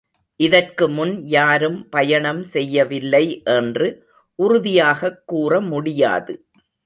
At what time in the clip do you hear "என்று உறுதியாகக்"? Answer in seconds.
3.43-5.23